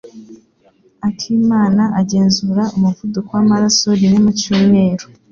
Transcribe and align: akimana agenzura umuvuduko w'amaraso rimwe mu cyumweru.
akimana 1.07 1.83
agenzura 2.01 2.63
umuvuduko 2.75 3.29
w'amaraso 3.37 3.87
rimwe 3.99 4.17
mu 4.25 4.31
cyumweru. 4.39 5.05